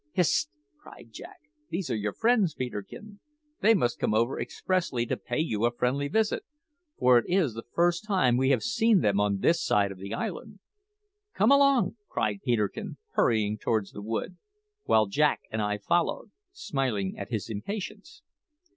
"Hist!" 0.13 0.49
cried 0.81 1.09
Jack; 1.11 1.41
"these 1.69 1.91
are 1.91 1.95
your 1.95 2.11
friends, 2.13 2.55
Peterkin. 2.55 3.19
They 3.59 3.75
must 3.75 3.97
have 3.97 4.01
come 4.01 4.15
over 4.15 4.39
expressly 4.39 5.05
to 5.05 5.15
pay 5.15 5.37
you 5.37 5.63
a 5.63 5.71
friendly 5.71 6.07
visit, 6.07 6.43
for 6.97 7.19
it 7.19 7.25
is 7.27 7.53
the 7.53 7.67
first 7.75 8.03
time 8.03 8.35
we 8.35 8.49
have 8.49 8.63
seen 8.63 9.01
them 9.01 9.19
on 9.19 9.41
this 9.41 9.63
side 9.63 9.91
of 9.91 9.99
the 9.99 10.11
island." 10.15 10.57
"Come 11.35 11.51
along!" 11.51 11.97
cried 12.09 12.41
Peterkin, 12.43 12.97
hurrying 13.11 13.59
towards 13.59 13.91
the 13.91 14.01
wood; 14.01 14.37
while 14.85 15.05
Jack 15.05 15.41
and 15.51 15.61
I 15.61 15.77
followed, 15.77 16.31
smiling 16.51 17.15
at 17.19 17.29
his 17.29 17.47
impatience. 17.47 18.23